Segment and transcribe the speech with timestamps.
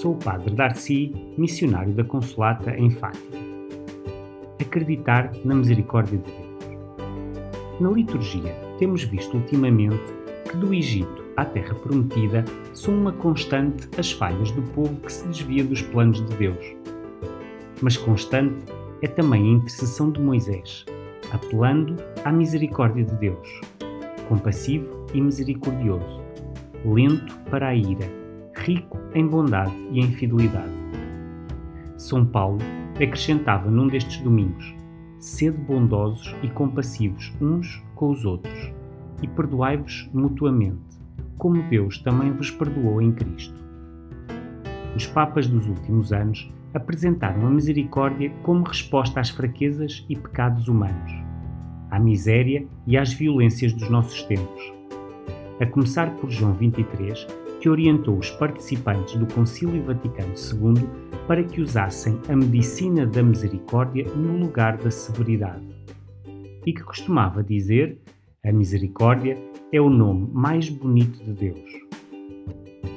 [0.00, 3.36] Sou o Padre Darcy, missionário da Consolata em Fátima.
[4.60, 7.80] Acreditar na misericórdia de Deus.
[7.80, 10.00] Na liturgia, temos visto ultimamente
[10.48, 15.26] que do Egito à Terra Prometida são uma constante as falhas do povo que se
[15.26, 16.76] desvia dos planos de Deus.
[17.82, 18.72] Mas constante
[19.02, 20.86] é também a intercessão de Moisés,
[21.32, 23.60] apelando à misericórdia de Deus,
[24.28, 26.22] compassivo e misericordioso,
[26.84, 28.27] lento para a ira,
[28.58, 30.72] rico em bondade e em fidelidade.
[31.96, 32.58] São Paulo
[32.94, 34.74] acrescentava num destes domingos:
[35.18, 38.72] sede bondosos e compassivos uns com os outros,
[39.22, 40.98] e perdoai-vos mutuamente,
[41.36, 43.58] como Deus também vos perdoou em Cristo.
[44.94, 51.12] Os papas dos últimos anos apresentaram a misericórdia como resposta às fraquezas e pecados humanos,
[51.90, 54.72] à miséria e às violências dos nossos tempos.
[55.60, 57.26] A começar por João 23,
[57.60, 60.88] que orientou os participantes do Concílio Vaticano II
[61.26, 65.66] para que usassem a medicina da misericórdia no lugar da severidade.
[66.64, 67.98] E que costumava dizer:
[68.44, 69.36] a misericórdia
[69.72, 71.70] é o nome mais bonito de Deus.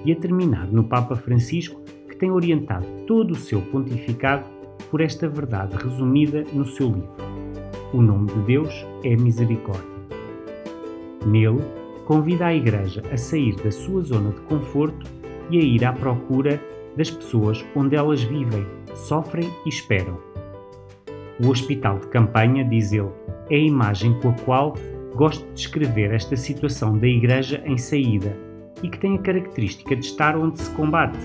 [0.06, 4.46] E a terminar no Papa Francisco, que tem orientado todo o seu pontificado
[4.90, 7.16] por esta verdade resumida no seu livro.
[7.94, 9.92] O nome de Deus é misericórdia.
[11.26, 11.62] Nele,
[12.12, 15.10] convida a Igreja a sair da sua zona de conforto
[15.50, 16.62] e a ir à procura
[16.98, 20.20] das pessoas onde elas vivem, sofrem e esperam.
[21.42, 23.08] O hospital de campanha, diz ele,
[23.50, 24.76] é a imagem com a qual
[25.16, 28.38] gosto de descrever esta situação da Igreja em saída
[28.84, 31.18] e que tem a característica de estar onde se combate,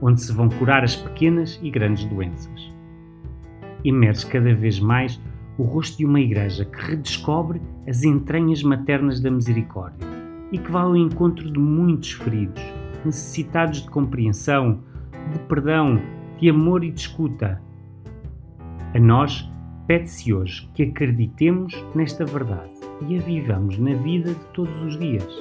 [0.00, 2.72] onde se vão curar as pequenas e grandes doenças.
[3.84, 5.20] Emerge cada vez mais
[5.62, 10.08] o rosto de uma igreja que redescobre as entranhas maternas da misericórdia
[10.50, 12.60] e que vai ao encontro de muitos feridos,
[13.04, 14.80] necessitados de compreensão,
[15.32, 16.02] de perdão,
[16.40, 17.62] de amor e de escuta.
[18.92, 19.48] A nós
[19.86, 22.72] pede-se hoje que acreditemos nesta verdade
[23.08, 25.32] e a vivamos na vida de todos os dias.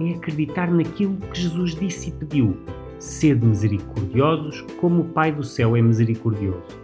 [0.00, 2.56] É acreditar naquilo que Jesus disse e pediu:
[3.00, 6.80] sede misericordiosos, como o Pai do céu é misericordioso.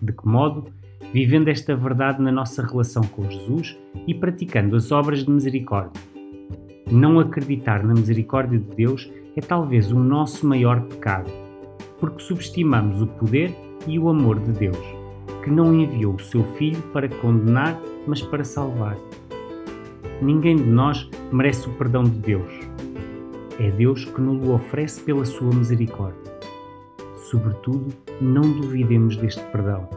[0.00, 0.72] De que modo?
[1.12, 6.00] Vivendo esta verdade na nossa relação com Jesus e praticando as obras de misericórdia.
[6.90, 11.30] Não acreditar na misericórdia de Deus é talvez o nosso maior pecado,
[11.98, 13.54] porque subestimamos o poder
[13.86, 14.78] e o amor de Deus,
[15.42, 18.96] que não enviou o seu Filho para condenar, mas para salvar.
[20.20, 22.52] Ninguém de nós merece o perdão de Deus.
[23.58, 26.34] É Deus que nos oferece pela sua misericórdia.
[27.30, 27.88] Sobretudo,
[28.20, 29.88] não duvidemos deste perdão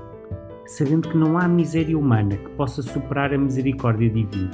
[0.67, 4.51] sabendo que não há miséria humana que possa superar a misericórdia divina.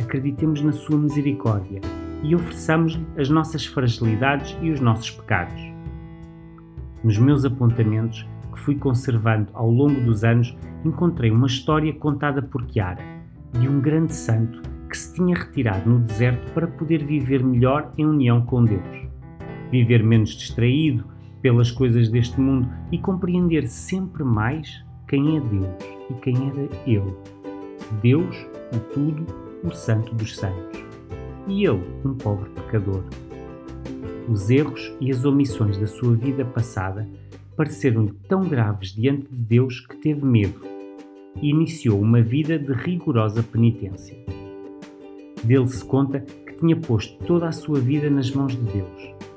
[0.00, 1.80] Acreditemos na Sua misericórdia
[2.22, 5.62] e ofereçamos-lhe as nossas fragilidades e os nossos pecados.
[7.04, 12.66] Nos meus apontamentos, que fui conservando ao longo dos anos, encontrei uma história contada por
[12.70, 13.04] Chiara,
[13.52, 18.06] de um grande santo que se tinha retirado no deserto para poder viver melhor em
[18.06, 19.06] união com Deus.
[19.70, 21.04] Viver menos distraído,
[21.40, 27.14] pelas coisas deste mundo e compreender sempre mais quem é Deus e quem era Ele.
[28.02, 28.36] Deus,
[28.74, 29.26] o tudo,
[29.64, 30.80] o santo dos santos.
[31.46, 33.02] E ele, um pobre pecador.
[34.28, 37.08] Os erros e as omissões da sua vida passada
[37.56, 40.60] pareceram-lhe tão graves diante de Deus que teve medo
[41.40, 44.16] e iniciou uma vida de rigorosa penitência.
[45.42, 49.27] Dele se conta que tinha posto toda a sua vida nas mãos de Deus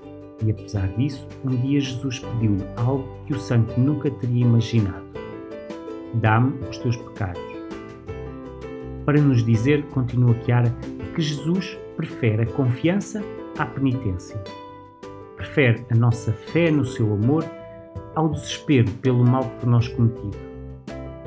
[0.43, 5.05] e apesar disso, um dia Jesus pediu-lhe algo que o santo nunca teria imaginado:
[6.15, 7.41] Dá-me os teus pecados.
[9.05, 10.73] Para nos dizer, continua Chiara,
[11.15, 13.21] que Jesus prefere a confiança
[13.57, 14.41] à penitência.
[15.35, 17.43] Prefere a nossa fé no seu amor
[18.15, 20.37] ao desespero pelo mal por nós cometido.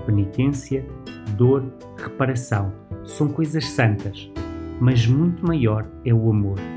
[0.07, 0.85] Penitência,
[1.37, 1.65] dor,
[1.97, 2.73] reparação
[3.05, 4.31] são coisas santas,
[4.81, 6.74] mas muito maior é o amor.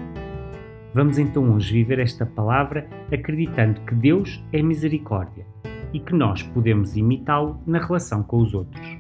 [0.97, 5.45] Vamos então hoje viver esta palavra acreditando que Deus é misericórdia
[5.94, 8.96] e que nós podemos imitá-lo na relação com os outros.